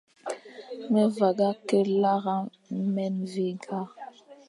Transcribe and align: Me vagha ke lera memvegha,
Me 0.91 1.03
vagha 1.15 1.49
ke 1.67 1.77
lera 1.99 2.35
memvegha, 2.93 3.81